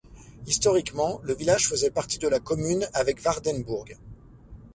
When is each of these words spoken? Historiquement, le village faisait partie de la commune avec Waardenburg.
Historiquement, 0.47 1.19
le 1.23 1.35
village 1.35 1.67
faisait 1.67 1.91
partie 1.91 2.17
de 2.17 2.27
la 2.27 2.39
commune 2.39 2.87
avec 2.95 3.23
Waardenburg. 3.23 3.85